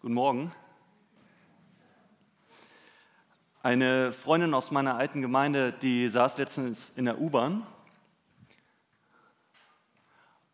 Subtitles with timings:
[0.00, 0.52] Guten Morgen.
[3.64, 7.66] Eine Freundin aus meiner alten Gemeinde, die saß letztens in der U-Bahn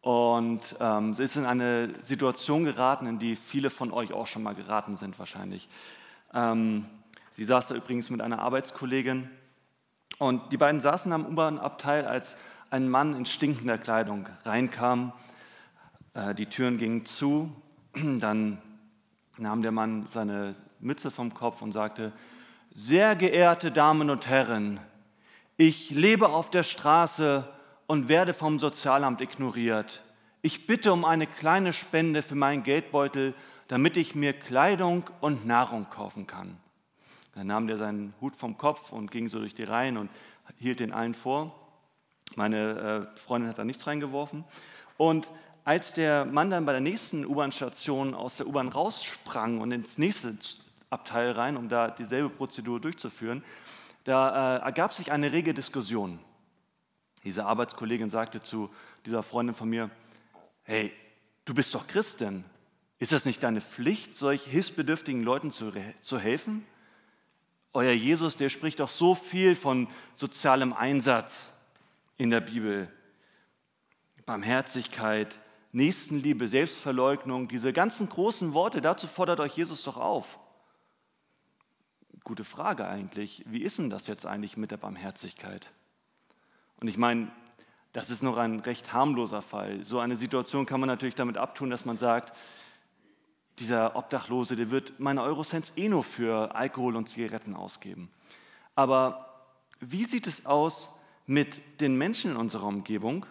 [0.01, 4.43] und ähm, sie ist in eine Situation geraten, in die viele von euch auch schon
[4.43, 5.69] mal geraten sind wahrscheinlich.
[6.33, 6.87] Ähm,
[7.31, 9.29] sie saß da übrigens mit einer Arbeitskollegin
[10.17, 12.39] und die beiden saßen am U-Bahn-Abteil, als
[12.71, 15.13] ein Mann in stinkender Kleidung reinkam.
[16.15, 17.55] Äh, die Türen gingen zu,
[17.93, 18.63] dann
[19.39, 22.13] nahm der Mann seine Mütze vom Kopf und sagte,
[22.73, 24.81] sehr geehrte Damen und Herren,
[25.57, 27.49] ich lebe auf der Straße
[27.87, 30.03] und werde vom Sozialamt ignoriert.
[30.43, 33.35] Ich bitte um eine kleine Spende für meinen Geldbeutel,
[33.69, 36.57] damit ich mir Kleidung und Nahrung kaufen kann.
[37.35, 40.11] Dann nahm der seinen Hut vom Kopf und ging so durch die Reihen und
[40.59, 41.55] hielt den allen vor.
[42.37, 44.45] Meine äh, Freundin hat da nichts reingeworfen.
[44.97, 45.31] Und
[45.65, 50.37] als der Mann dann bei der nächsten U-Bahn-Station aus der U-Bahn raussprang und ins nächste
[50.91, 53.43] Abteil rein, um da dieselbe Prozedur durchzuführen,
[54.05, 56.19] da äh, ergab sich eine rege Diskussion.
[57.25, 58.71] Diese Arbeitskollegin sagte zu
[59.07, 59.91] dieser Freundin von mir,
[60.65, 60.93] hey,
[61.47, 62.45] du bist doch Christin.
[62.99, 66.67] Ist das nicht deine Pflicht, solch hilfsbedürftigen Leuten zu, zu helfen?
[67.73, 71.51] Euer Jesus, der spricht doch so viel von sozialem Einsatz
[72.19, 72.89] in der Bibel.
[74.27, 75.41] Barmherzigkeit,
[75.75, 80.39] Nächstenliebe, Selbstverleugnung, diese ganzen großen Worte, dazu fordert euch Jesus doch auf.
[82.23, 85.73] Gute Frage eigentlich, wie ist denn das jetzt eigentlich mit der Barmherzigkeit?
[86.81, 87.29] Und ich meine,
[87.93, 89.83] das ist noch ein recht harmloser Fall.
[89.83, 92.37] So eine Situation kann man natürlich damit abtun, dass man sagt,
[93.59, 98.11] dieser Obdachlose, der wird meine Eurocents eh nur für Alkohol und Zigaretten ausgeben.
[98.77, 99.49] Aber
[99.81, 100.93] wie sieht es aus
[101.27, 103.27] mit den Menschen in unserer Umgebung,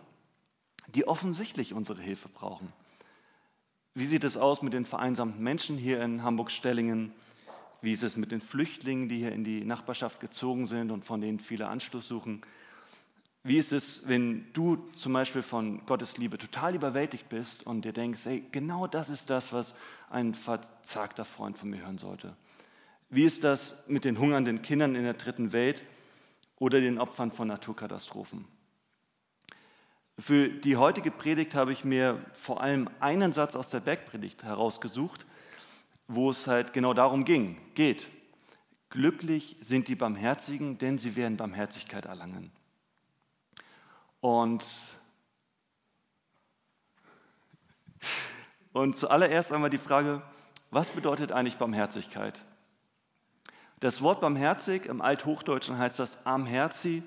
[0.95, 2.71] die offensichtlich unsere Hilfe brauchen.
[3.95, 7.13] Wie sieht es aus mit den vereinsamten Menschen hier in Hamburg-Stellingen?
[7.81, 11.21] Wie ist es mit den Flüchtlingen, die hier in die Nachbarschaft gezogen sind und von
[11.21, 12.41] denen viele Anschluss suchen?
[13.43, 17.91] Wie ist es, wenn du zum Beispiel von Gottes Liebe total überwältigt bist und dir
[17.91, 19.73] denkst, hey, genau das ist das, was
[20.09, 22.37] ein verzagter Freund von mir hören sollte?
[23.09, 25.83] Wie ist das mit den hungernden Kindern in der dritten Welt
[26.57, 28.45] oder den Opfern von Naturkatastrophen?
[30.19, 35.25] Für die heutige Predigt habe ich mir vor allem einen Satz aus der Bergpredigt herausgesucht,
[36.07, 38.07] wo es halt genau darum ging, geht.
[38.89, 42.51] Glücklich sind die Barmherzigen, denn sie werden Barmherzigkeit erlangen.
[44.21, 44.63] Und,
[48.71, 50.21] und zuallererst einmal die Frage,
[50.69, 52.43] was bedeutet eigentlich Barmherzigkeit?
[53.79, 57.01] Das Wort barmherzig im Althochdeutschen heißt das armherzi,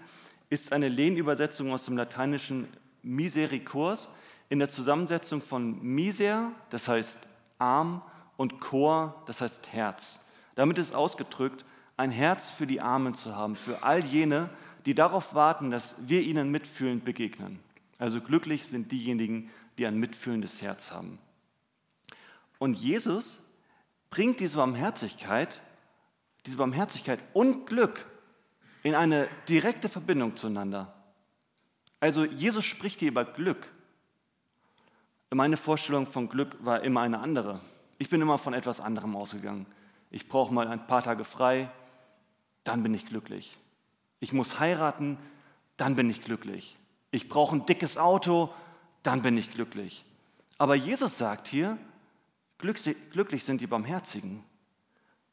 [0.50, 2.68] ist eine Lehnübersetzung aus dem Lateinischen
[3.06, 4.10] Misericors
[4.48, 7.26] in der Zusammensetzung von Miser, das heißt
[7.58, 8.02] Arm,
[8.36, 10.20] und Chor, das heißt Herz.
[10.56, 11.64] Damit ist ausgedrückt,
[11.96, 14.50] ein Herz für die Armen zu haben, für all jene,
[14.84, 17.58] die darauf warten, dass wir ihnen mitfühlend begegnen.
[17.98, 21.18] Also glücklich sind diejenigen, die ein mitfühlendes Herz haben.
[22.58, 23.40] Und Jesus
[24.10, 25.60] bringt diese Barmherzigkeit,
[26.44, 28.06] diese Barmherzigkeit und Glück
[28.82, 30.94] in eine direkte Verbindung zueinander.
[32.00, 33.70] Also Jesus spricht hier über Glück.
[35.30, 37.60] Meine Vorstellung von Glück war immer eine andere.
[37.98, 39.66] Ich bin immer von etwas anderem ausgegangen.
[40.10, 41.70] Ich brauche mal ein paar Tage frei,
[42.64, 43.56] dann bin ich glücklich.
[44.20, 45.18] Ich muss heiraten,
[45.76, 46.78] dann bin ich glücklich.
[47.10, 48.52] Ich brauche ein dickes Auto,
[49.02, 50.04] dann bin ich glücklich.
[50.58, 51.78] Aber Jesus sagt hier,
[52.58, 54.42] glücklich sind die Barmherzigen.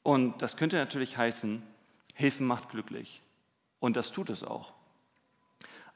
[0.01, 1.63] Und das könnte natürlich heißen,
[2.15, 3.21] Hilfen macht glücklich.
[3.79, 4.73] Und das tut es auch.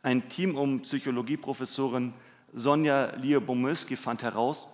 [0.02, 2.13] Ein Team um Psychologieprofessorin
[2.53, 4.68] Sonja Liebomyski fand heraus,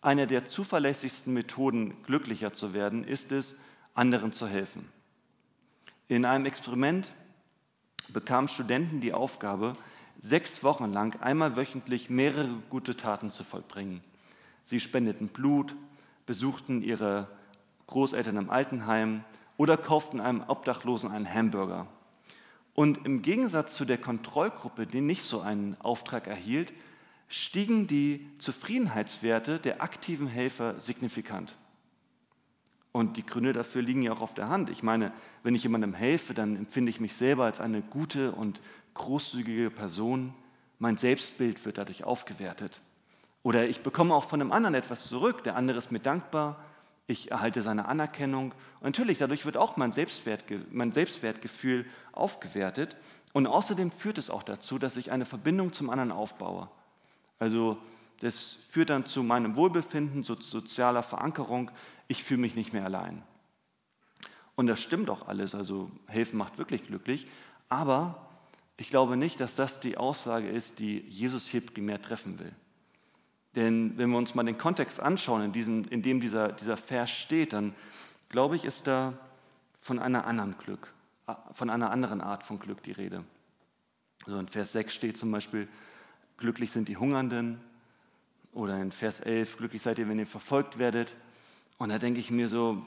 [0.00, 3.56] eine der zuverlässigsten Methoden, glücklicher zu werden, ist es,
[3.94, 4.88] anderen zu helfen.
[6.08, 7.12] In einem Experiment
[8.08, 9.76] bekamen Studenten die Aufgabe,
[10.20, 14.02] sechs Wochen lang einmal wöchentlich mehrere gute Taten zu vollbringen.
[14.64, 15.74] Sie spendeten Blut,
[16.26, 17.28] besuchten ihre
[17.86, 19.24] Großeltern im Altenheim
[19.56, 21.86] oder kauften einem Obdachlosen einen Hamburger.
[22.74, 26.72] Und im Gegensatz zu der Kontrollgruppe, die nicht so einen Auftrag erhielt,
[27.28, 31.56] stiegen die Zufriedenheitswerte der aktiven Helfer signifikant.
[32.92, 34.70] Und die Gründe dafür liegen ja auch auf der Hand.
[34.70, 35.12] Ich meine,
[35.42, 38.60] wenn ich jemandem helfe, dann empfinde ich mich selber als eine gute und
[38.94, 40.32] großzügige Person.
[40.78, 42.80] Mein Selbstbild wird dadurch aufgewertet.
[43.42, 45.42] Oder ich bekomme auch von einem anderen etwas zurück.
[45.44, 46.64] Der andere ist mir dankbar
[47.06, 48.52] ich erhalte seine Anerkennung.
[48.80, 52.96] Und natürlich, dadurch wird auch mein, Selbstwert, mein Selbstwertgefühl aufgewertet.
[53.32, 56.68] Und außerdem führt es auch dazu, dass ich eine Verbindung zum anderen aufbaue.
[57.38, 57.78] Also
[58.20, 61.70] das führt dann zu meinem Wohlbefinden, zu sozialer Verankerung.
[62.08, 63.22] ich fühle mich nicht mehr allein.
[64.54, 67.26] Und das stimmt auch alles, also helfen macht wirklich glücklich,
[67.68, 68.28] aber
[68.76, 72.52] ich glaube nicht, dass das die Aussage ist, die Jesus hier primär treffen will.
[73.56, 77.10] Denn wenn wir uns mal den Kontext anschauen, in, diesem, in dem dieser, dieser Vers
[77.10, 77.74] steht, dann
[78.28, 79.14] glaube ich, ist da
[79.80, 80.92] von einer anderen Glück,
[81.54, 83.24] von einer anderen Art von Glück die Rede.
[84.26, 85.68] Also in Vers 6 steht zum Beispiel,
[86.38, 87.60] glücklich sind die Hungernden.
[88.52, 91.14] Oder in Vers 11, glücklich seid ihr, wenn ihr verfolgt werdet.
[91.78, 92.84] Und da denke ich mir so,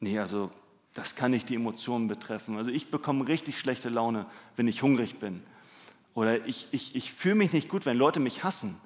[0.00, 0.50] nee, also
[0.94, 2.56] das kann nicht die Emotionen betreffen.
[2.56, 4.26] Also ich bekomme richtig schlechte Laune,
[4.56, 5.42] wenn ich hungrig bin.
[6.14, 8.80] Oder ich, ich, ich fühle mich nicht gut, wenn Leute mich hassen.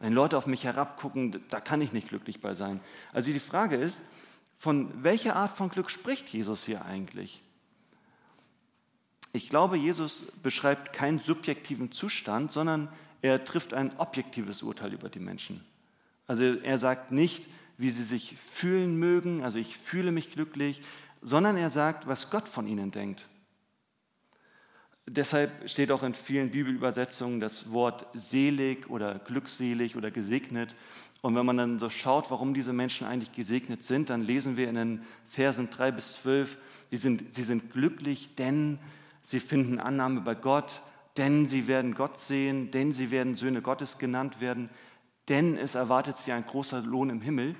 [0.00, 2.80] Wenn Leute auf mich herabgucken, da kann ich nicht glücklich bei sein.
[3.12, 4.00] Also die Frage ist,
[4.58, 7.42] von welcher Art von Glück spricht Jesus hier eigentlich?
[9.32, 12.88] Ich glaube, Jesus beschreibt keinen subjektiven Zustand, sondern
[13.22, 15.64] er trifft ein objektives Urteil über die Menschen.
[16.26, 17.48] Also er sagt nicht,
[17.78, 20.80] wie sie sich fühlen mögen, also ich fühle mich glücklich,
[21.20, 23.28] sondern er sagt, was Gott von ihnen denkt.
[25.08, 30.74] Deshalb steht auch in vielen Bibelübersetzungen das Wort selig oder glückselig oder gesegnet.
[31.22, 34.68] Und wenn man dann so schaut, warum diese Menschen eigentlich gesegnet sind, dann lesen wir
[34.68, 36.58] in den Versen 3 bis 12,
[36.90, 38.80] sie sind, sie sind glücklich, denn
[39.22, 40.82] sie finden Annahme bei Gott,
[41.16, 44.70] denn sie werden Gott sehen, denn sie werden Söhne Gottes genannt werden,
[45.28, 47.54] denn es erwartet sie ein großer Lohn im Himmel.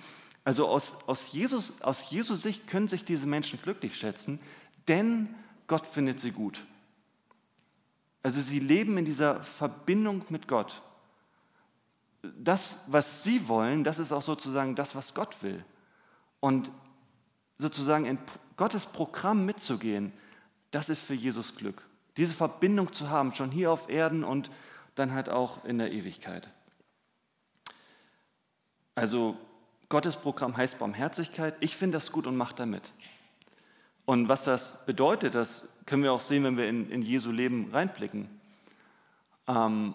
[0.45, 4.41] Also aus, aus, Jesus, aus Jesus Sicht können sich diese Menschen glücklich schätzen,
[4.89, 5.35] denn
[5.67, 6.65] Gott findet sie gut.
[8.27, 10.83] Also sie leben in dieser Verbindung mit Gott.
[12.23, 15.65] Das, was sie wollen, das ist auch sozusagen das, was Gott will.
[16.41, 16.73] Und
[17.59, 18.19] sozusagen in
[18.57, 20.13] Gottes Programm mitzugehen,
[20.73, 21.81] das ist für Jesus Glück.
[22.17, 24.51] Diese Verbindung zu haben, schon hier auf Erden und
[24.97, 26.51] dann halt auch in der Ewigkeit.
[28.97, 29.37] Also
[29.89, 31.55] Gottes Programm heißt Barmherzigkeit.
[31.61, 32.93] Ich finde das gut und mache damit.
[34.05, 37.71] Und was das bedeutet, das können wir auch sehen, wenn wir in, in Jesu Leben
[37.73, 38.29] reinblicken.
[39.47, 39.95] Ähm,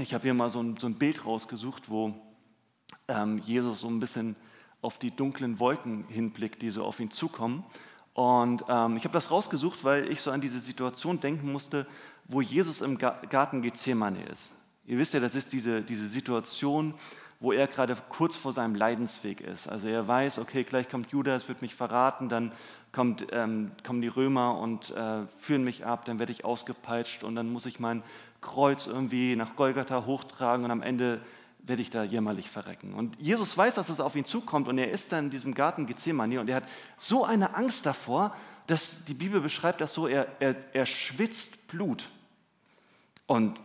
[0.00, 2.14] ich habe hier mal so ein, so ein, Bild rausgesucht, wo
[3.08, 4.36] ähm, Jesus so ein bisschen
[4.80, 7.64] auf die dunklen Wolken hinblickt, die so auf ihn zukommen.
[8.14, 11.86] Und ähm, ich habe das rausgesucht, weil ich so an diese Situation denken musste,
[12.28, 14.60] wo Jesus im Garten Gethsemane ist.
[14.86, 16.94] Ihr wisst ja, das ist diese, diese Situation,
[17.42, 19.66] wo er gerade kurz vor seinem Leidensweg ist.
[19.66, 22.52] Also er weiß, okay, gleich kommt Judas, wird mich verraten, dann
[22.92, 27.34] kommt, ähm, kommen die Römer und äh, führen mich ab, dann werde ich ausgepeitscht und
[27.34, 28.02] dann muss ich mein
[28.40, 31.20] Kreuz irgendwie nach Golgatha hochtragen und am Ende
[31.58, 32.94] werde ich da jämmerlich verrecken.
[32.94, 35.86] Und Jesus weiß, dass es auf ihn zukommt und er ist dann in diesem Garten
[35.86, 38.36] Gethsemane und er hat so eine Angst davor,
[38.68, 42.08] dass die Bibel beschreibt das so, er, er, er schwitzt Blut.
[43.26, 43.58] Und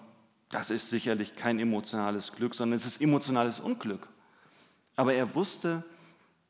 [0.50, 4.08] das ist sicherlich kein emotionales Glück, sondern es ist emotionales Unglück.
[4.96, 5.84] Aber er wusste,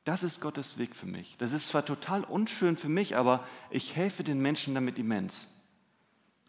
[0.03, 1.35] das ist Gottes Weg für mich.
[1.37, 5.53] Das ist zwar total unschön für mich, aber ich helfe den Menschen damit immens.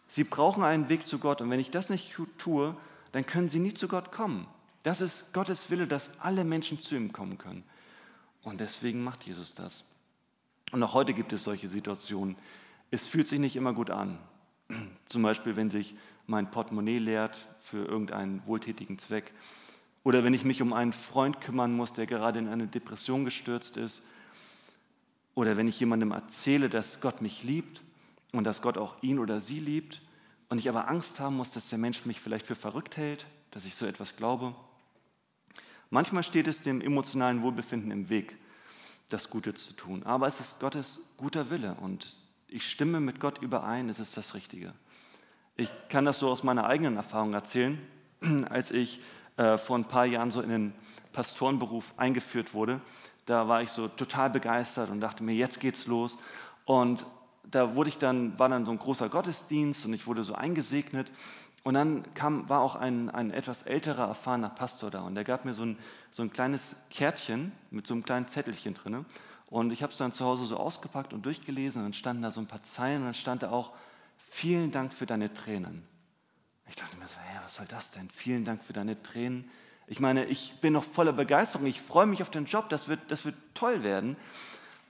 [0.06, 2.76] Sie brauchen einen Weg zu Gott und wenn ich das nicht tue,
[3.12, 4.46] dann können sie nie zu Gott kommen.
[4.82, 7.64] Das ist Gottes Wille, dass alle Menschen zu ihm kommen können.
[8.42, 9.84] Und deswegen macht Jesus das.
[10.70, 12.36] Und auch heute gibt es solche Situationen.
[12.90, 14.18] Es fühlt sich nicht immer gut an.
[15.08, 15.94] Zum Beispiel, wenn sich
[16.26, 19.32] mein Portemonnaie leert für irgendeinen wohltätigen Zweck.
[20.04, 23.76] Oder wenn ich mich um einen Freund kümmern muss, der gerade in eine Depression gestürzt
[23.76, 24.02] ist.
[25.34, 27.82] Oder wenn ich jemandem erzähle, dass Gott mich liebt
[28.32, 30.02] und dass Gott auch ihn oder sie liebt
[30.48, 33.64] und ich aber Angst haben muss, dass der Mensch mich vielleicht für verrückt hält, dass
[33.64, 34.54] ich so etwas glaube.
[35.90, 38.36] Manchmal steht es dem emotionalen Wohlbefinden im Weg,
[39.08, 40.02] das Gute zu tun.
[40.02, 42.16] Aber es ist Gottes guter Wille und
[42.46, 44.74] ich stimme mit Gott überein, es ist das Richtige.
[45.60, 47.84] Ich kann das so aus meiner eigenen Erfahrung erzählen,
[48.48, 49.00] als ich
[49.36, 50.72] äh, vor ein paar Jahren so in den
[51.12, 52.80] Pastorenberuf eingeführt wurde.
[53.26, 56.16] Da war ich so total begeistert und dachte mir, jetzt geht's los.
[56.64, 57.06] Und
[57.42, 61.10] da wurde ich dann, war dann so ein großer Gottesdienst und ich wurde so eingesegnet.
[61.64, 65.44] Und dann kam, war auch ein, ein etwas älterer, erfahrener Pastor da und der gab
[65.44, 65.76] mir so ein,
[66.12, 69.04] so ein kleines Kärtchen mit so einem kleinen Zettelchen drin.
[69.50, 72.30] Und ich habe es dann zu Hause so ausgepackt und durchgelesen und dann standen da
[72.30, 73.72] so ein paar Zeilen und dann stand da auch,
[74.28, 75.82] vielen Dank für deine Tränen.
[76.68, 78.10] Ich dachte mir so, hey, was soll das denn?
[78.10, 79.50] Vielen Dank für deine Tränen.
[79.86, 83.00] Ich meine, ich bin noch voller Begeisterung, ich freue mich auf den Job, das wird,
[83.08, 84.16] das wird toll werden.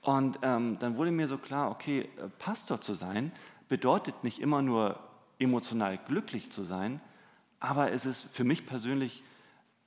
[0.03, 3.33] Und ähm, dann wurde mir so klar, okay, äh, Pastor zu sein
[3.69, 4.99] bedeutet nicht immer nur
[5.39, 7.01] emotional glücklich zu sein,
[7.61, 9.23] aber es ist für mich persönlich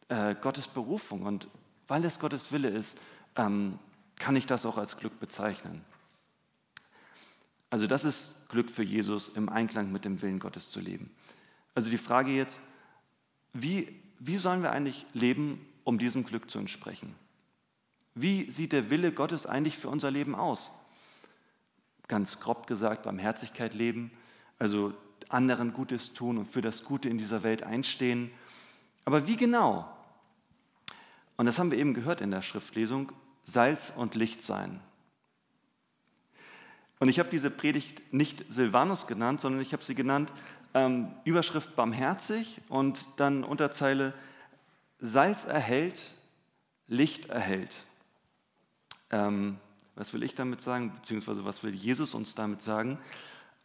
[0.07, 1.23] äh, Gottes Berufung.
[1.23, 1.47] Und
[1.87, 2.99] weil es Gottes Wille ist,
[3.35, 3.79] ähm,
[4.17, 5.83] kann ich das auch als Glück bezeichnen.
[7.71, 11.09] Also das ist Glück für Jesus, im Einklang mit dem Willen Gottes zu leben.
[11.73, 12.59] Also die Frage jetzt,
[13.53, 17.15] wie, wie sollen wir eigentlich leben, um diesem Glück zu entsprechen?
[18.13, 20.71] Wie sieht der Wille Gottes eigentlich für unser Leben aus?
[22.09, 24.11] Ganz grob gesagt, Barmherzigkeit leben,
[24.59, 24.93] also
[25.29, 28.31] anderen Gutes tun und für das Gute in dieser Welt einstehen.
[29.05, 29.89] Aber wie genau?
[31.37, 33.13] Und das haben wir eben gehört in der Schriftlesung,
[33.45, 34.81] Salz und Licht sein.
[37.01, 40.31] Und ich habe diese Predigt nicht Silvanus genannt, sondern ich habe sie genannt
[40.75, 44.13] ähm, Überschrift barmherzig und dann Unterzeile
[44.99, 46.13] Salz erhält,
[46.85, 47.75] Licht erhält.
[49.09, 49.57] Ähm,
[49.95, 52.99] was will ich damit sagen, beziehungsweise was will Jesus uns damit sagen?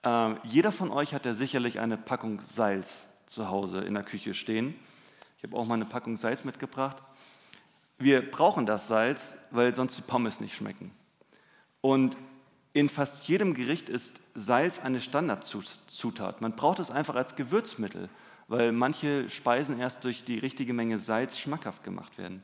[0.03, 4.33] Ähm, jeder von euch hat ja sicherlich eine Packung Salz zu Hause in der Küche
[4.33, 4.75] stehen.
[5.37, 6.97] Ich habe auch mal eine Packung Salz mitgebracht.
[7.99, 10.91] Wir brauchen das Salz, weil sonst die Pommes nicht schmecken.
[11.83, 12.17] Und
[12.77, 16.43] in fast jedem Gericht ist Salz eine Standardzutat.
[16.43, 18.11] Man braucht es einfach als Gewürzmittel,
[18.49, 22.43] weil manche Speisen erst durch die richtige Menge Salz schmackhaft gemacht werden.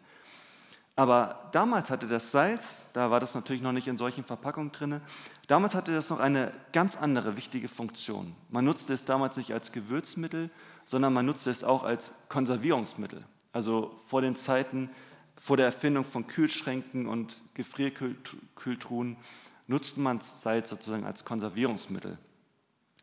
[0.96, 5.02] Aber damals hatte das Salz, da war das natürlich noch nicht in solchen Verpackungen drin,
[5.48, 8.34] damals hatte das noch eine ganz andere wichtige Funktion.
[8.48, 10.48] Man nutzte es damals nicht als Gewürzmittel,
[10.86, 13.22] sondern man nutzte es auch als Konservierungsmittel.
[13.52, 14.88] Also vor den Zeiten,
[15.36, 19.18] vor der Erfindung von Kühlschränken und Gefrierkühltruhen
[19.66, 22.19] nutzte man Salz sozusagen als Konservierungsmittel.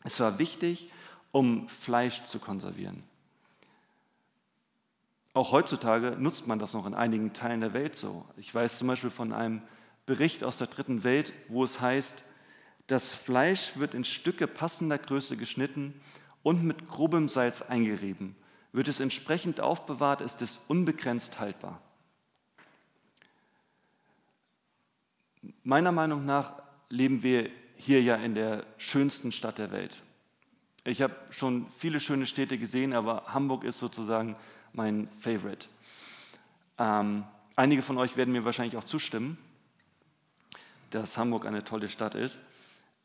[0.04, 0.92] Es war wichtig,
[1.32, 3.04] um Fleisch zu konservieren.
[5.34, 8.26] Auch heutzutage nutzt man das noch in einigen Teilen der Welt so.
[8.36, 9.62] Ich weiß zum Beispiel von einem
[10.06, 12.24] Bericht aus der dritten Welt, wo es heißt,
[12.88, 15.94] das Fleisch wird in Stücke passender Größe geschnitten
[16.42, 18.36] und mit grobem Salz eingerieben.
[18.72, 21.80] Wird es entsprechend aufbewahrt, ist es unbegrenzt haltbar.
[25.64, 26.54] Meiner Meinung nach
[26.90, 30.02] leben wir hier ja in der schönsten Stadt der Welt.
[30.84, 34.36] Ich habe schon viele schöne Städte gesehen, aber Hamburg ist sozusagen
[34.74, 35.68] mein Favorite.
[36.78, 37.24] Ähm,
[37.56, 39.38] einige von euch werden mir wahrscheinlich auch zustimmen,
[40.90, 42.40] dass Hamburg eine tolle Stadt ist.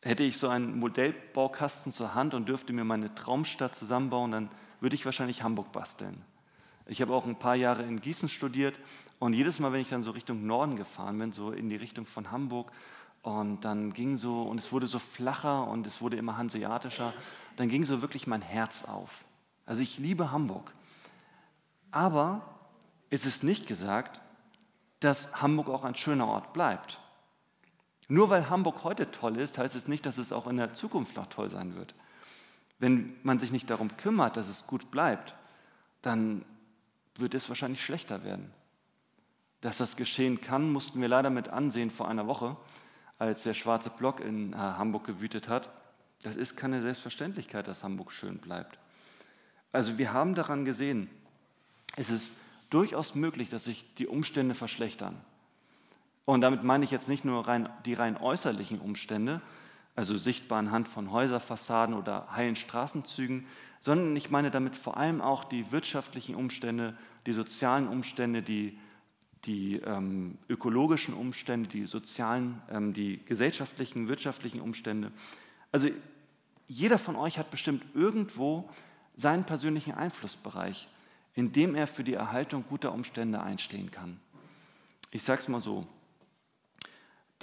[0.03, 4.51] Hätte ich so einen Modellbaukasten zur Hand und dürfte mir meine Traumstadt zusammenbauen, dann
[4.81, 6.23] würde ich wahrscheinlich Hamburg basteln.
[6.87, 8.79] Ich habe auch ein paar Jahre in Gießen studiert
[9.19, 12.07] und jedes Mal, wenn ich dann so Richtung Norden gefahren bin, so in die Richtung
[12.07, 12.71] von Hamburg,
[13.25, 17.15] und dann ging so, und es wurde so flacher und es wurde immer hanseatischer,
[17.57, 19.25] dann ging so wirklich mein Herz auf.
[19.65, 20.75] Also ich liebe Hamburg.
[21.91, 22.43] Aber
[23.09, 24.21] es ist nicht gesagt,
[25.01, 27.01] dass Hamburg auch ein schöner Ort bleibt.
[28.09, 31.17] Nur weil Hamburg heute toll ist, heißt es nicht, dass es auch in der Zukunft
[31.17, 31.95] noch toll sein wird.
[32.79, 35.35] Wenn man sich nicht darum kümmert, dass es gut bleibt,
[36.03, 36.45] dann
[37.17, 38.53] wird es wahrscheinlich schlechter werden.
[39.61, 42.57] Dass das geschehen kann, mussten wir leider mit ansehen vor einer Woche,
[43.19, 45.71] als der schwarze Block in äh, Hamburg gewütet hat.
[46.23, 48.79] Das ist keine Selbstverständlichkeit, dass Hamburg schön bleibt.
[49.73, 51.09] Also wir haben daran gesehen,
[51.97, 52.35] es ist
[52.71, 55.21] durchaus möglich, dass sich die Umstände verschlechtern.
[56.25, 59.41] Und damit meine ich jetzt nicht nur rein, die rein äußerlichen Umstände,
[59.97, 63.47] also sichtbar anhand von Häuserfassaden oder heilen Straßenzügen,
[63.81, 66.97] sondern ich meine damit vor allem auch die wirtschaftlichen Umstände,
[67.27, 68.79] die sozialen Umstände, die,
[69.45, 75.13] die ähm, ökologischen Umstände, die sozialen, ähm, die gesellschaftlichen, wirtschaftlichen Umstände.
[75.71, 75.89] Also
[76.67, 78.69] jeder von euch hat bestimmt irgendwo
[79.17, 80.89] seinen persönlichen Einflussbereich,
[81.35, 84.19] in dem er für die Erhaltung guter Umstände einstehen kann.
[85.11, 85.87] Ich sage es mal so,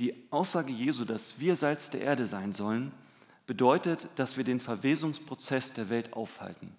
[0.02, 2.92] die Aussage Jesu, dass wir Salz der Erde sein sollen,
[3.46, 6.76] bedeutet, dass wir den Verwesungsprozess der Welt aufhalten.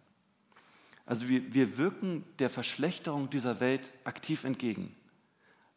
[1.07, 4.95] Also wir, wir wirken der Verschlechterung dieser Welt aktiv entgegen.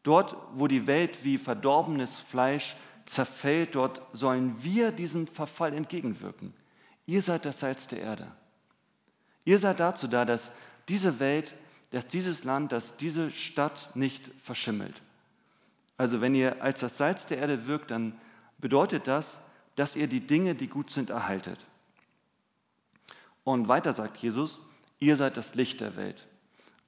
[0.02, 2.74] Dort, wo die Welt wie verdorbenes Fleisch
[3.04, 6.52] zerfällt, dort sollen wir diesem Verfall entgegenwirken.
[7.06, 8.32] Ihr seid das Salz der Erde.
[9.44, 10.50] Ihr seid dazu da, dass
[10.88, 11.54] diese Welt,
[11.90, 15.00] dass dieses Land, dass diese Stadt nicht verschimmelt.
[15.96, 18.18] Also wenn ihr als das Salz der Erde wirkt, dann
[18.58, 19.40] bedeutet das,
[19.76, 21.64] dass ihr die Dinge, die gut sind, erhaltet.
[23.44, 24.60] Und weiter sagt Jesus,
[24.98, 26.26] ihr seid das Licht der Welt.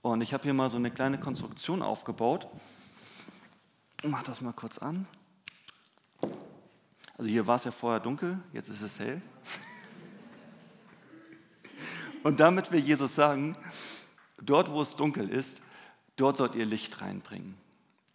[0.03, 2.47] Und ich habe hier mal so eine kleine Konstruktion aufgebaut.
[4.03, 5.07] Ich mache das mal kurz an.
[7.17, 9.21] Also hier war es ja vorher dunkel, jetzt ist es hell.
[12.23, 13.57] Und damit will Jesus sagen,
[14.41, 15.63] dort wo es dunkel ist,
[16.17, 17.57] dort sollt ihr Licht reinbringen.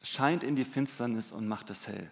[0.04, 2.12] Scheint in die Finsternis und macht es hell.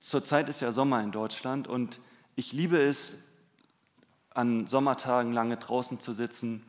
[0.00, 2.00] Zurzeit ist ja Sommer in Deutschland und
[2.36, 3.14] ich liebe es,
[4.30, 6.62] an Sommertagen lange draußen zu sitzen.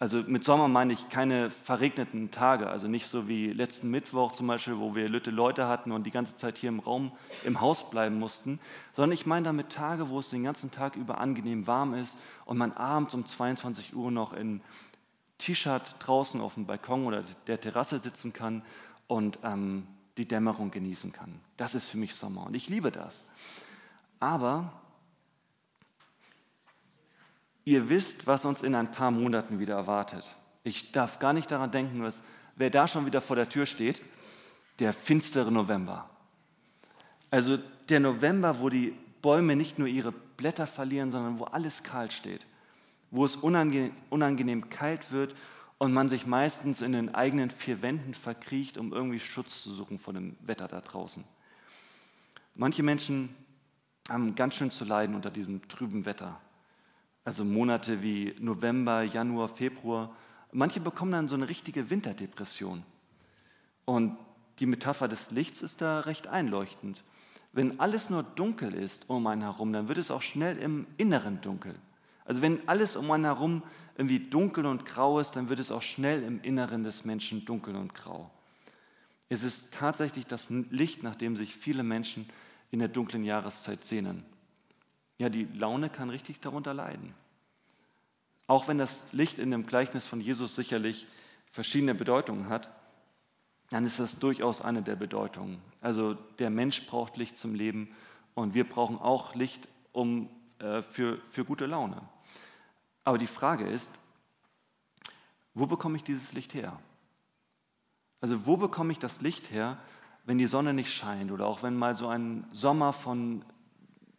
[0.00, 4.48] Also mit Sommer meine ich keine verregneten Tage, also nicht so wie letzten Mittwoch zum
[4.48, 7.12] Beispiel, wo wir Lütte Leute hatten und die ganze Zeit hier im Raum,
[7.44, 8.58] im Haus bleiben mussten,
[8.92, 12.58] sondern ich meine damit Tage, wo es den ganzen Tag über angenehm warm ist und
[12.58, 14.60] man abends um 22 Uhr noch in
[15.38, 18.62] T-Shirt draußen auf dem Balkon oder der Terrasse sitzen kann
[19.06, 19.86] und ähm,
[20.16, 21.40] die Dämmerung genießen kann.
[21.56, 23.24] Das ist für mich Sommer und ich liebe das.
[24.20, 24.72] Aber
[27.64, 30.36] ihr wisst, was uns in ein paar Monaten wieder erwartet.
[30.62, 32.22] Ich darf gar nicht daran denken, was,
[32.56, 34.00] wer da schon wieder vor der Tür steht,
[34.78, 36.08] der finstere November.
[37.30, 42.10] Also der November, wo die Bäume nicht nur ihre Blätter verlieren, sondern wo alles kahl
[42.10, 42.46] steht,
[43.14, 45.36] wo es unangenehm, unangenehm kalt wird
[45.78, 50.00] und man sich meistens in den eigenen vier Wänden verkriecht, um irgendwie Schutz zu suchen
[50.00, 51.22] vor dem Wetter da draußen.
[52.56, 53.32] Manche Menschen
[54.08, 56.40] haben ganz schön zu leiden unter diesem trüben Wetter.
[57.24, 60.14] Also Monate wie November, Januar, Februar.
[60.50, 62.82] Manche bekommen dann so eine richtige Winterdepression.
[63.84, 64.16] Und
[64.58, 67.04] die Metapher des Lichts ist da recht einleuchtend.
[67.52, 71.40] Wenn alles nur dunkel ist um einen herum, dann wird es auch schnell im Inneren
[71.42, 71.76] dunkel.
[72.24, 73.62] Also wenn alles um einen herum
[73.96, 77.76] irgendwie dunkel und grau ist, dann wird es auch schnell im Inneren des Menschen dunkel
[77.76, 78.30] und grau.
[79.28, 82.28] Es ist tatsächlich das Licht, nach dem sich viele Menschen
[82.70, 84.24] in der dunklen Jahreszeit sehnen.
[85.18, 87.14] Ja, die Laune kann richtig darunter leiden.
[88.46, 91.06] Auch wenn das Licht in dem Gleichnis von Jesus sicherlich
[91.50, 92.68] verschiedene Bedeutungen hat,
[93.70, 95.60] dann ist das durchaus eine der Bedeutungen.
[95.80, 97.94] Also der Mensch braucht Licht zum Leben
[98.34, 100.28] und wir brauchen auch Licht um,
[100.58, 102.02] äh, für, für gute Laune.
[103.04, 103.92] Aber die Frage ist,
[105.52, 106.78] wo bekomme ich dieses Licht her?
[108.20, 109.78] Also wo bekomme ich das Licht her,
[110.24, 113.44] wenn die Sonne nicht scheint oder auch wenn mal so ein Sommer von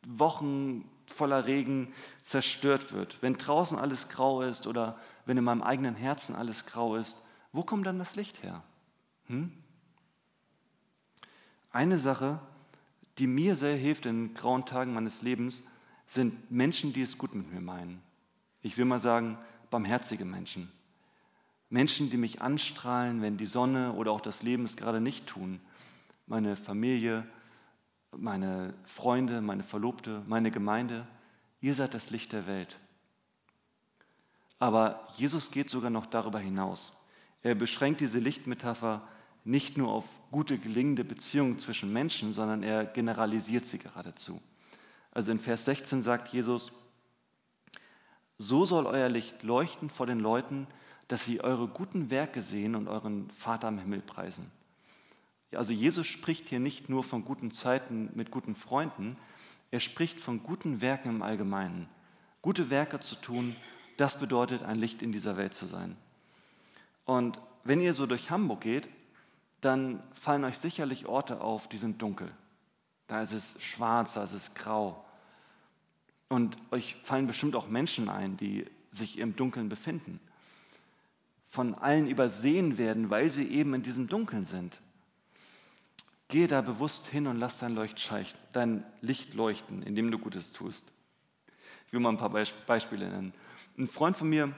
[0.06, 5.96] Wochen voller Regen zerstört wird, wenn draußen alles grau ist oder wenn in meinem eigenen
[5.96, 8.64] Herzen alles grau ist, wo kommt dann das Licht her?
[9.28, 9.52] Hm?
[11.72, 12.40] Eine Sache,
[13.18, 15.64] die mir sehr hilft in grauen Tagen meines Lebens,
[16.06, 18.05] sind Menschen, die es gut mit mir meinen.
[18.66, 19.38] Ich will mal sagen,
[19.70, 20.72] barmherzige Menschen.
[21.70, 25.62] Menschen, die mich anstrahlen, wenn die Sonne oder auch das Leben es gerade nicht tun.
[26.26, 27.28] Meine Familie,
[28.10, 31.06] meine Freunde, meine Verlobte, meine Gemeinde.
[31.62, 32.80] Ihr seid das Licht der Welt.
[34.58, 36.98] Aber Jesus geht sogar noch darüber hinaus.
[37.44, 39.08] Er beschränkt diese Lichtmetapher
[39.44, 44.42] nicht nur auf gute, gelingende Beziehungen zwischen Menschen, sondern er generalisiert sie geradezu.
[45.12, 46.72] Also in Vers 16 sagt Jesus,
[48.38, 50.68] so soll euer Licht leuchten vor den Leuten,
[51.08, 54.52] dass sie eure guten Werke sehen und euren Vater im Himmel preisen.
[55.54, 59.18] Also Jesus spricht hier nicht nur von guten Zeiten mit guten Freunden,
[59.72, 61.88] er spricht von guten Werken im Allgemeinen.
[62.42, 63.56] Gute Werke zu tun,
[63.98, 65.96] das bedeutet ein Licht in dieser Welt zu sein.
[67.06, 68.90] Und wenn ihr so durch Hamburg geht,
[69.62, 72.32] dann fallen euch sicherlich Orte auf, die sind dunkel.
[73.08, 75.05] Da ist es schwarz, da ist es grau.
[76.30, 80.20] Und euch fallen bestimmt auch Menschen ein, die sich im Dunkeln befinden.
[81.50, 84.80] Von allen übersehen werden, weil sie eben in diesem Dunkeln sind.
[86.28, 87.78] Gehe da bewusst hin und lass dein,
[88.52, 90.92] dein Licht leuchten, indem du Gutes tust.
[91.88, 93.34] Ich will mal ein paar Beispiele nennen.
[93.78, 94.54] Ein Freund von mir,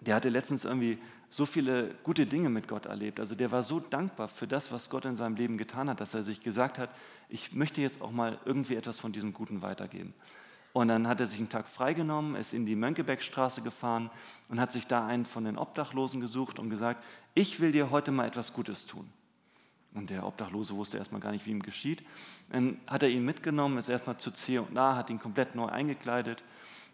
[0.00, 3.18] der hatte letztens irgendwie so viele gute Dinge mit Gott erlebt.
[3.18, 6.14] Also der war so dankbar für das, was Gott in seinem Leben getan hat, dass
[6.14, 6.90] er sich gesagt hat,
[7.28, 10.14] ich möchte jetzt auch mal irgendwie etwas von diesem Guten weitergeben.
[10.76, 14.10] Und dann hat er sich einen Tag freigenommen, ist in die Mönckebergstraße gefahren
[14.50, 18.12] und hat sich da einen von den Obdachlosen gesucht und gesagt, ich will dir heute
[18.12, 19.08] mal etwas Gutes tun.
[19.94, 22.04] Und der Obdachlose wusste erstmal gar nicht, wie ihm geschieht.
[22.52, 25.64] Dann hat er ihn mitgenommen, ist erstmal zu C und A, hat ihn komplett neu
[25.64, 26.44] eingekleidet.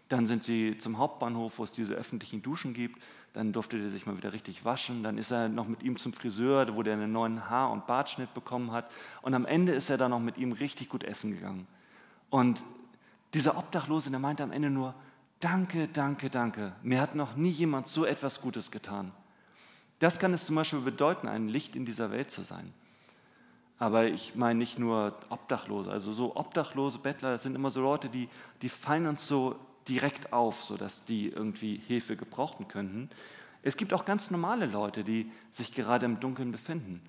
[0.07, 3.03] Dann sind sie zum Hauptbahnhof, wo es diese öffentlichen Duschen gibt.
[3.33, 5.03] Dann durfte er sich mal wieder richtig waschen.
[5.03, 8.33] Dann ist er noch mit ihm zum Friseur, wo der einen neuen Haar- und Bartschnitt
[8.33, 8.89] bekommen hat.
[9.23, 11.67] Und am Ende ist er dann noch mit ihm richtig gut essen gegangen.
[12.29, 12.63] Und
[13.33, 14.93] dieser Obdachlose, der meinte am Ende nur,
[15.39, 16.73] danke, danke, danke.
[16.83, 19.11] Mir hat noch nie jemand so etwas Gutes getan.
[19.99, 22.73] Das kann es zum Beispiel bedeuten, ein Licht in dieser Welt zu sein.
[23.79, 28.09] Aber ich meine nicht nur Obdachlose, also so Obdachlose, Bettler, das sind immer so Leute,
[28.09, 28.29] die,
[28.61, 29.55] die fallen uns so
[29.87, 33.09] direkt auf, sodass die irgendwie Hilfe gebrauchen könnten.
[33.61, 37.01] Es gibt auch ganz normale Leute, die sich gerade im Dunkeln befinden.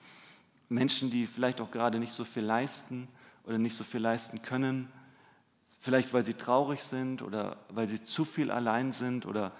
[0.69, 3.09] Menschen, die vielleicht auch gerade nicht so viel leisten
[3.45, 4.89] oder nicht so viel leisten können.
[5.85, 9.53] Vielleicht weil sie traurig sind oder weil sie zu viel allein sind oder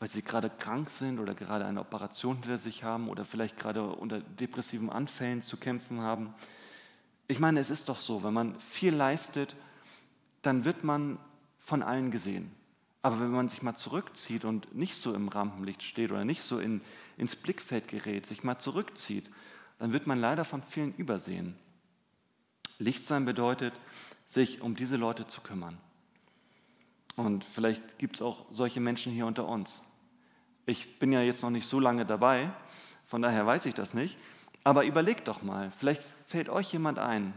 [0.00, 3.84] weil sie gerade krank sind oder gerade eine Operation hinter sich haben oder vielleicht gerade
[3.84, 6.34] unter depressiven Anfällen zu kämpfen haben.
[7.28, 9.54] Ich meine, es ist doch so, wenn man viel leistet,
[10.42, 11.18] dann wird man
[11.60, 12.50] von allen gesehen.
[13.02, 16.58] Aber wenn man sich mal zurückzieht und nicht so im Rampenlicht steht oder nicht so
[16.58, 16.80] in,
[17.16, 19.30] ins Blickfeld gerät, sich mal zurückzieht,
[19.78, 21.54] dann wird man leider von vielen übersehen.
[22.78, 23.74] Licht sein bedeutet,
[24.24, 25.78] sich um diese Leute zu kümmern.
[27.16, 29.82] Und vielleicht gibt es auch solche Menschen hier unter uns.
[30.66, 32.50] Ich bin ja jetzt noch nicht so lange dabei,
[33.06, 34.16] von daher weiß ich das nicht.
[34.64, 37.34] Aber überlegt doch mal, vielleicht fällt euch jemand ein,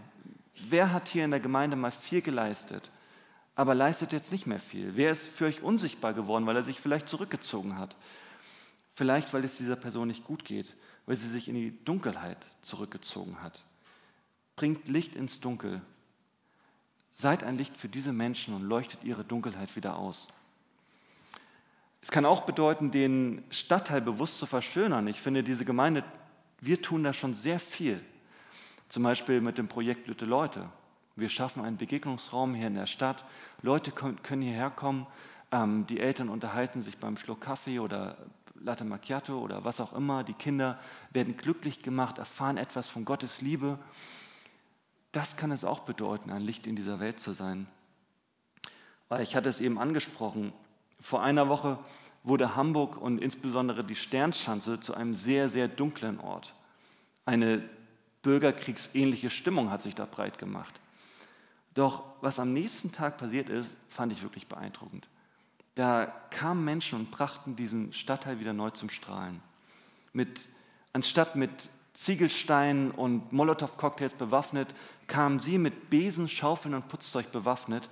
[0.69, 2.89] wer hat hier in der Gemeinde mal viel geleistet,
[3.54, 4.95] aber leistet jetzt nicht mehr viel?
[4.95, 7.97] Wer ist für euch unsichtbar geworden, weil er sich vielleicht zurückgezogen hat?
[8.93, 13.41] Vielleicht, weil es dieser Person nicht gut geht, weil sie sich in die Dunkelheit zurückgezogen
[13.41, 13.63] hat.
[14.58, 15.82] Bringt Licht ins Dunkel.
[17.13, 20.28] Seid ein Licht für diese Menschen und leuchtet ihre Dunkelheit wieder aus.
[22.02, 25.08] Es kann auch bedeuten, den Stadtteil bewusst zu verschönern.
[25.08, 26.04] Ich finde, diese Gemeinde,
[26.60, 28.04] wir tun da schon sehr viel.
[28.89, 30.67] Zum Beispiel mit dem Projekt Lütte Leute.
[31.15, 33.26] Wir schaffen einen Begegnungsraum hier in der Stadt.
[33.62, 35.06] Leute können hierher kommen.
[35.52, 38.17] Ähm, die Eltern unterhalten sich beim Schluck Kaffee oder
[38.56, 40.24] Latte Macchiato oder was auch immer.
[40.24, 40.80] Die Kinder
[41.12, 43.78] werden glücklich gemacht, erfahren etwas von Gottes Liebe.
[45.17, 47.65] Das kann es auch bedeuten, ein Licht in dieser Welt zu sein.
[49.10, 50.53] Weil ich hatte es eben angesprochen,
[50.99, 51.80] vor einer Woche
[52.21, 56.53] wurde Hamburg und insbesondere die Sternschanze zu einem sehr, sehr dunklen Ort.
[57.25, 57.67] Eine
[58.21, 60.80] bürgerkriegsähnliche Stimmung hat sich da breit gemacht.
[61.73, 65.08] Doch was am nächsten Tag passiert ist, fand ich wirklich beeindruckend.
[65.73, 69.41] Da kamen Menschen und brachten diesen Stadtteil wieder neu zum Strahlen.
[70.13, 70.47] Mit,
[70.93, 74.67] anstatt mit Ziegelsteinen und Molotow-Cocktails bewaffnet,
[75.07, 77.89] kamen sie mit Besen, Schaufeln und Putzzeug bewaffnet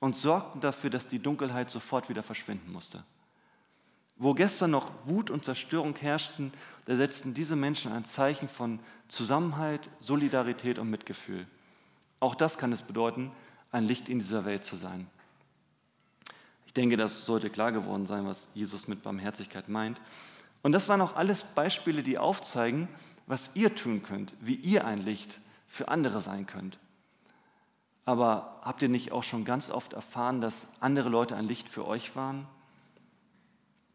[0.00, 3.04] und sorgten dafür, dass die Dunkelheit sofort wieder verschwinden musste.
[4.16, 6.54] Wo gestern noch Wut und Zerstörung herrschten,
[6.86, 11.46] da setzten diese Menschen ein Zeichen von Zusammenhalt, Solidarität und Mitgefühl.
[12.20, 13.30] Auch das kann es bedeuten,
[13.72, 15.06] ein Licht in dieser Welt zu sein.
[16.64, 20.00] Ich denke, das sollte klar geworden sein, was Jesus mit Barmherzigkeit meint.
[20.62, 22.88] Und das waren auch alles Beispiele, die aufzeigen,
[23.26, 26.78] was ihr tun könnt, wie ihr ein Licht für andere sein könnt.
[28.04, 31.86] Aber habt ihr nicht auch schon ganz oft erfahren, dass andere Leute ein Licht für
[31.86, 32.46] euch waren?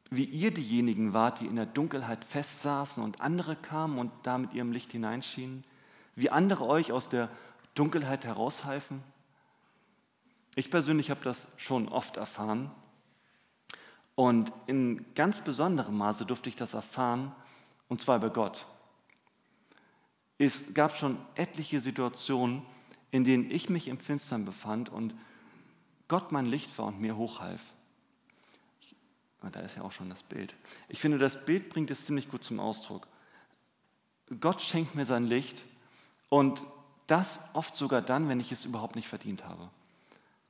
[0.10, 4.54] Wie ihr diejenigen wart, die in der Dunkelheit festsaßen und andere kamen und da mit
[4.54, 5.64] ihrem Licht hineinschienen?
[6.16, 7.30] Wie andere euch aus der
[7.76, 9.04] Dunkelheit heraushalfen?
[10.56, 12.72] Ich persönlich habe das schon oft erfahren.
[14.16, 17.32] Und in ganz besonderem Maße durfte ich das erfahren,
[17.88, 18.66] und zwar bei Gott.
[20.40, 22.64] Es gab schon etliche Situationen,
[23.12, 25.14] in denen ich mich im Finstern befand und
[26.08, 27.62] Gott mein Licht war und mir hochhalf.
[29.42, 30.56] Ah, da ist ja auch schon das Bild.
[30.88, 33.08] Ich finde, das Bild bringt es ziemlich gut zum Ausdruck.
[34.40, 35.66] Gott schenkt mir sein Licht
[36.30, 36.64] und
[37.08, 39.70] das oft sogar dann, wenn ich es überhaupt nicht verdient habe.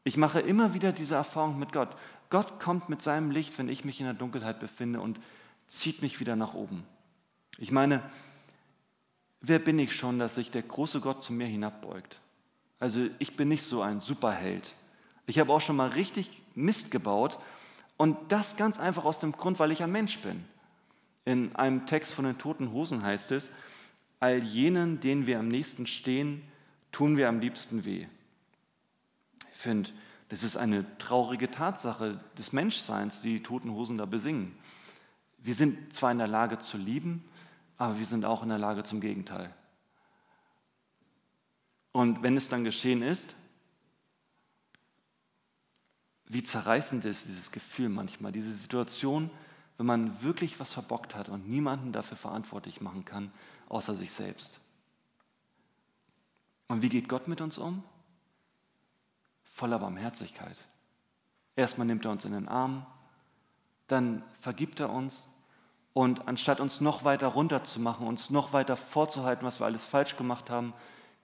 [0.03, 1.95] Ich mache immer wieder diese Erfahrung mit Gott.
[2.29, 5.19] Gott kommt mit seinem Licht, wenn ich mich in der Dunkelheit befinde und
[5.67, 6.83] zieht mich wieder nach oben.
[7.57, 8.03] Ich meine,
[9.41, 12.19] wer bin ich schon, dass sich der große Gott zu mir hinabbeugt?
[12.79, 14.73] Also ich bin nicht so ein Superheld.
[15.25, 17.39] Ich habe auch schon mal richtig Mist gebaut
[17.97, 20.43] und das ganz einfach aus dem Grund, weil ich ein Mensch bin.
[21.25, 23.51] In einem Text von den Toten Hosen heißt es,
[24.19, 26.41] all jenen, denen wir am nächsten stehen,
[26.91, 28.07] tun wir am liebsten weh.
[29.51, 29.91] Ich finde,
[30.29, 34.55] das ist eine traurige Tatsache des Menschseins, die, die Toten Hosen da besingen.
[35.37, 37.23] Wir sind zwar in der Lage zu lieben,
[37.79, 39.55] aber wir sind auch in der Lage zum Gegenteil.
[41.93, 43.33] Und wenn es dann geschehen ist,
[46.25, 49.31] wie zerreißend ist dieses Gefühl manchmal, diese Situation,
[49.77, 53.31] wenn man wirklich was verbockt hat und niemanden dafür verantwortlich machen kann,
[53.69, 54.59] außer sich selbst.
[56.67, 57.81] Und wie geht Gott mit uns um?
[59.41, 60.57] Voller Barmherzigkeit.
[61.55, 62.85] Erstmal nimmt er uns in den Arm,
[63.87, 65.29] dann vergibt er uns
[65.93, 70.49] und anstatt uns noch weiter runterzumachen, uns noch weiter vorzuhalten, was wir alles falsch gemacht
[70.49, 70.73] haben,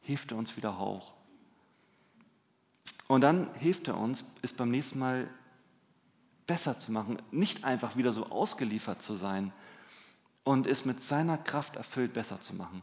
[0.01, 1.13] hilft er uns wieder hoch.
[3.07, 5.27] Und dann hilft er uns, es beim nächsten Mal
[6.47, 9.51] besser zu machen, nicht einfach wieder so ausgeliefert zu sein
[10.43, 12.81] und es mit seiner Kraft erfüllt besser zu machen.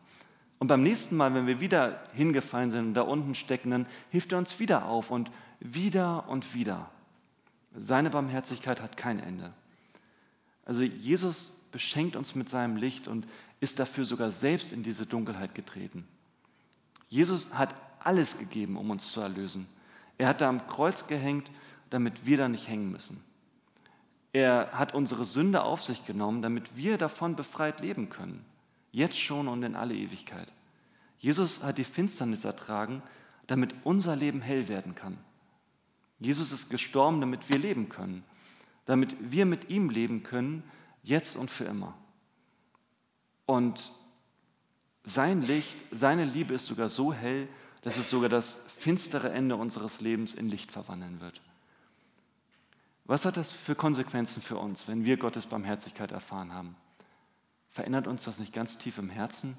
[0.59, 4.33] Und beim nächsten Mal, wenn wir wieder hingefallen sind und da unten stecken, dann hilft
[4.33, 6.89] er uns wieder auf und wieder und wieder.
[7.75, 9.53] Seine Barmherzigkeit hat kein Ende.
[10.65, 13.27] Also Jesus beschenkt uns mit seinem Licht und
[13.61, 16.07] ist dafür sogar selbst in diese Dunkelheit getreten.
[17.09, 19.67] Jesus hat alles gegeben, um uns zu erlösen.
[20.19, 21.51] Er hat da am Kreuz gehängt,
[21.91, 23.23] damit wir da nicht hängen müssen.
[24.33, 28.45] Er hat unsere Sünde auf sich genommen, damit wir davon befreit leben können.
[28.91, 30.53] Jetzt schon und in alle Ewigkeit.
[31.19, 33.03] Jesus hat die Finsternis ertragen,
[33.47, 35.19] damit unser Leben hell werden kann.
[36.19, 38.25] Jesus ist gestorben, damit wir leben können.
[38.87, 40.63] Damit wir mit ihm leben können,
[41.03, 41.95] jetzt und für immer.
[43.47, 43.93] Und
[45.05, 47.49] sein Licht, seine Liebe ist sogar so hell,
[47.83, 51.41] dass es sogar das finstere Ende unseres Lebens in Licht verwandeln wird.
[53.05, 56.77] Was hat das für Konsequenzen für uns, wenn wir Gottes Barmherzigkeit erfahren haben?
[57.69, 59.57] Verändert uns das nicht ganz tief im Herzen?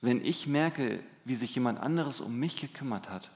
[0.00, 3.30] Wenn ich merke, wie sich jemand anderes um mich gekümmert hat,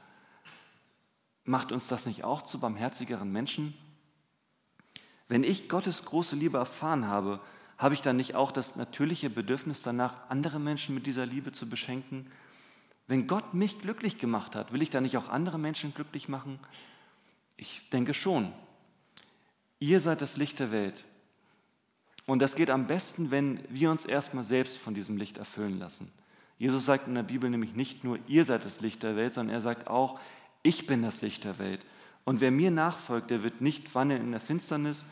[1.44, 3.74] macht uns das nicht auch zu barmherzigeren Menschen?
[5.28, 7.40] Wenn ich Gottes große Liebe erfahren habe,
[7.78, 11.68] habe ich dann nicht auch das natürliche Bedürfnis danach, andere Menschen mit dieser Liebe zu
[11.68, 12.30] beschenken?
[13.06, 16.58] Wenn Gott mich glücklich gemacht hat, will ich dann nicht auch andere Menschen glücklich machen?
[17.56, 18.52] Ich denke schon.
[19.78, 21.04] Ihr seid das Licht der Welt.
[22.24, 26.10] Und das geht am besten, wenn wir uns erstmal selbst von diesem Licht erfüllen lassen.
[26.58, 29.54] Jesus sagt in der Bibel nämlich nicht nur, ihr seid das Licht der Welt, sondern
[29.54, 30.18] er sagt auch,
[30.62, 31.84] ich bin das Licht der Welt.
[32.26, 35.06] Und wer mir nachfolgt, der wird nicht wandeln in der Finsternis,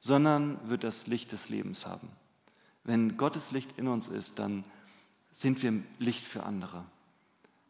[0.00, 2.08] sondern wird das Licht des Lebens haben.
[2.82, 4.64] Wenn Gottes Licht in uns ist, dann
[5.30, 6.84] sind wir Licht für andere.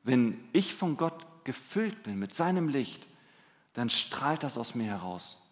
[0.03, 3.07] Wenn ich von Gott gefüllt bin mit seinem Licht,
[3.75, 5.43] dann strahlt das aus mir heraus.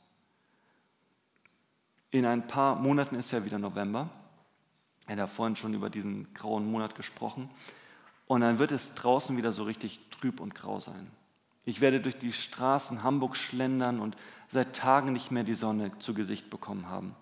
[2.10, 4.08] In ein paar Monaten ist ja wieder November.
[5.06, 7.50] Er hat vorhin schon über diesen grauen Monat gesprochen.
[8.26, 11.10] Und dann wird es draußen wieder so richtig trüb und grau sein.
[11.66, 14.16] Ich werde durch die Straßen Hamburg schlendern und
[14.48, 17.14] seit Tagen nicht mehr die Sonne zu Gesicht bekommen haben.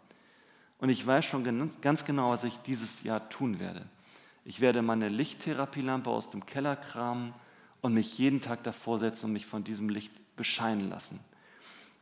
[0.78, 3.87] Und ich weiß schon ganz genau, was ich dieses Jahr tun werde.
[4.44, 7.33] Ich werde meine Lichttherapielampe aus dem Keller kramen
[7.81, 11.20] und mich jeden Tag davor setzen und mich von diesem Licht bescheinen lassen.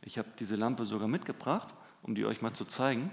[0.01, 3.11] Ich habe diese Lampe sogar mitgebracht, um die euch mal zu zeigen.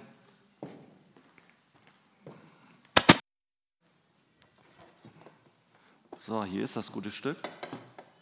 [6.17, 7.37] So, hier ist das gute Stück.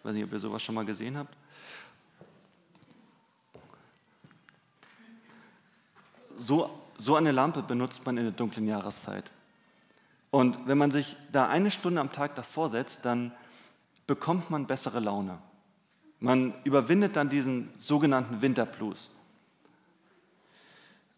[0.07, 1.37] Ich weiß nicht, ob ihr sowas schon mal gesehen habt.
[6.39, 9.33] So, so eine Lampe benutzt man in der dunklen Jahreszeit.
[10.31, 13.33] Und wenn man sich da eine Stunde am Tag davor setzt, dann
[14.07, 15.39] bekommt man bessere Laune.
[16.21, 19.11] Man überwindet dann diesen sogenannten Winterblues.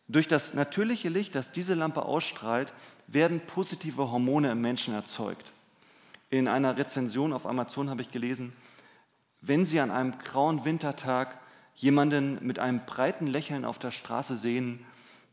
[0.09, 2.73] Durch das natürliche Licht, das diese Lampe ausstrahlt,
[3.07, 5.53] werden positive Hormone im Menschen erzeugt.
[6.31, 8.55] In einer Rezension auf Amazon habe ich gelesen,
[9.41, 11.39] wenn Sie an einem grauen Wintertag
[11.75, 14.85] jemanden mit einem breiten Lächeln auf der Straße sehen,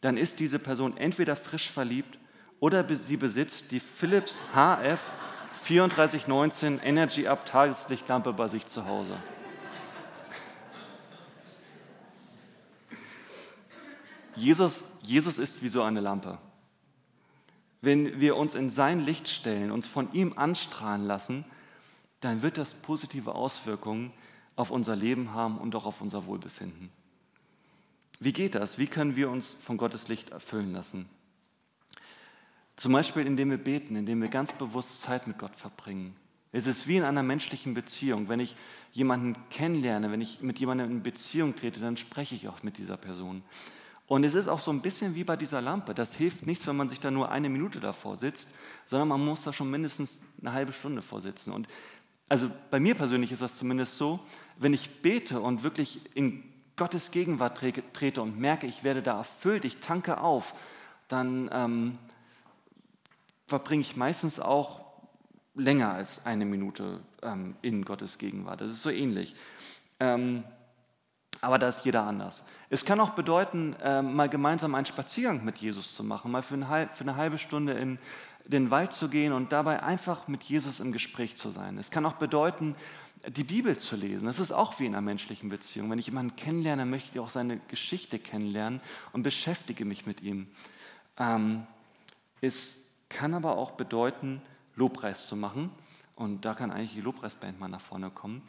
[0.02, 2.20] dann ist diese Person entweder frisch verliebt
[2.60, 5.00] oder sie besitzt die Philips HF
[5.68, 9.18] 3419 Energy Up Tageslichtlampe bei sich zu Hause.
[14.36, 16.38] Jesus, Jesus ist wie so eine Lampe.
[17.82, 21.46] Wenn wir uns in sein Licht stellen, uns von ihm anstrahlen lassen,
[22.26, 24.12] dann wird das positive Auswirkungen
[24.56, 26.90] auf unser Leben haben und auch auf unser Wohlbefinden.
[28.20, 28.78] Wie geht das?
[28.78, 31.08] Wie können wir uns von Gottes Licht erfüllen lassen?
[32.78, 36.16] Zum Beispiel, indem wir beten, indem wir ganz bewusst Zeit mit Gott verbringen.
[36.52, 38.30] Es ist wie in einer menschlichen Beziehung.
[38.30, 38.56] Wenn ich
[38.92, 42.98] jemanden kennenlerne, wenn ich mit jemandem in Beziehung trete, dann spreche ich auch mit dieser
[42.98, 43.44] Person.
[44.08, 45.96] Und es ist auch so ein bisschen wie bei dieser Lampe.
[45.96, 48.50] Das hilft nichts, wenn man sich da nur eine Minute davor sitzt,
[48.86, 51.52] sondern man muss da schon mindestens eine halbe Stunde vorsitzen.
[51.52, 51.68] Und
[52.30, 54.20] also bei mir persönlich ist das zumindest so,
[54.58, 56.44] wenn ich bete und wirklich in
[56.76, 57.62] Gottes Gegenwart
[57.94, 60.54] trete und merke, ich werde da erfüllt, ich tanke auf,
[61.08, 61.98] dann ähm,
[63.48, 64.84] verbringe ich meistens auch
[65.54, 68.62] länger als eine Minute ähm, in Gottes Gegenwart.
[68.62, 69.36] Das ist so ähnlich.
[70.00, 70.44] Ähm,
[71.42, 72.44] aber da ist jeder anders.
[72.70, 76.56] Es kann auch bedeuten, äh, mal gemeinsam einen Spaziergang mit Jesus zu machen, mal für
[76.56, 78.00] eine, für eine halbe Stunde in
[78.48, 81.78] den Wald zu gehen und dabei einfach mit Jesus im Gespräch zu sein.
[81.78, 82.76] Es kann auch bedeuten,
[83.28, 84.26] die Bibel zu lesen.
[84.26, 85.90] Das ist auch wie in einer menschlichen Beziehung.
[85.90, 88.82] Wenn ich jemanden kennenlerne, möchte ich auch seine Geschichte kennenlernen
[89.14, 90.48] und beschäftige mich mit ihm.
[91.18, 91.66] Ähm,
[92.42, 94.42] es kann aber auch bedeuten,
[94.76, 95.72] Lobpreis zu machen.
[96.16, 98.42] Und da kann eigentlich die Lobpreisband mal nach vorne kommen.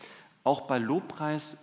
[0.45, 1.59] Auch bei Lobpreis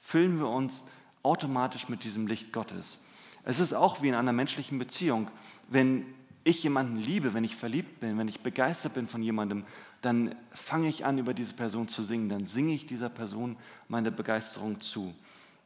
[0.00, 0.84] füllen wir uns
[1.22, 2.98] automatisch mit diesem Licht Gottes.
[3.44, 5.30] Es ist auch wie in einer menschlichen Beziehung.
[5.68, 6.06] Wenn
[6.44, 9.64] ich jemanden liebe, wenn ich verliebt bin, wenn ich begeistert bin von jemandem,
[10.00, 12.28] dann fange ich an, über diese Person zu singen.
[12.28, 13.56] Dann singe ich dieser Person
[13.88, 15.14] meine Begeisterung zu.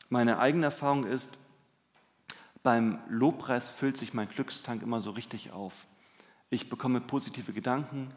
[0.08, 1.30] Meine eigene Erfahrung ist,
[2.62, 5.86] beim Lobpreis füllt sich mein Glückstank immer so richtig auf.
[6.50, 8.10] Ich bekomme positive Gedanken.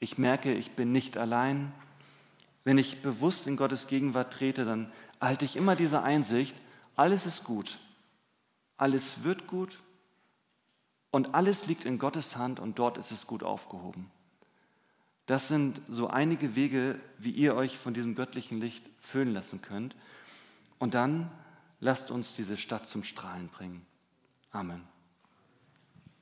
[0.00, 1.72] Ich merke, ich bin nicht allein.
[2.64, 6.56] Wenn ich bewusst in Gottes Gegenwart trete, dann halte ich immer diese Einsicht,
[6.96, 7.78] alles ist gut,
[8.76, 9.78] alles wird gut
[11.10, 14.10] und alles liegt in Gottes Hand und dort ist es gut aufgehoben.
[15.26, 19.94] Das sind so einige Wege, wie ihr euch von diesem göttlichen Licht füllen lassen könnt.
[20.78, 21.30] Und dann
[21.78, 23.86] lasst uns diese Stadt zum Strahlen bringen.
[24.50, 24.89] Amen.